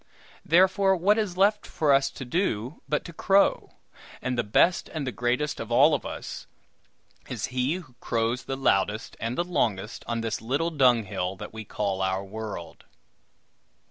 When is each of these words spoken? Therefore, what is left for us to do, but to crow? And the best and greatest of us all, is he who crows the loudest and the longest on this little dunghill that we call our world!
Therefore, 0.43 0.95
what 0.95 1.19
is 1.19 1.37
left 1.37 1.67
for 1.67 1.93
us 1.93 2.09
to 2.09 2.25
do, 2.25 2.81
but 2.89 3.05
to 3.05 3.13
crow? 3.13 3.75
And 4.19 4.35
the 4.35 4.43
best 4.43 4.89
and 4.89 5.15
greatest 5.15 5.59
of 5.59 5.71
us 5.71 5.71
all, 5.71 7.31
is 7.31 7.45
he 7.45 7.75
who 7.75 7.93
crows 7.99 8.45
the 8.45 8.57
loudest 8.57 9.15
and 9.19 9.37
the 9.37 9.43
longest 9.43 10.03
on 10.07 10.21
this 10.21 10.41
little 10.41 10.71
dunghill 10.71 11.35
that 11.35 11.53
we 11.53 11.65
call 11.65 12.01
our 12.01 12.23
world! 12.25 12.85